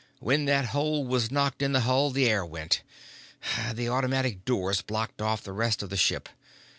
[0.19, 2.81] "When that hole was knocked in the hull, the air went.
[3.71, 6.27] The automatic doors blocked off the rest of the ship.